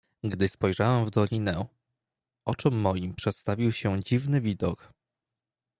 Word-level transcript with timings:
"Gdy 0.23 0.47
spojrzałem 0.47 1.05
w 1.05 1.09
dolinę, 1.11 1.65
oczom 2.45 2.75
moim 2.75 3.13
przedstawił 3.13 3.71
się 3.71 4.03
dziwny 4.03 4.41
widok." 4.41 4.93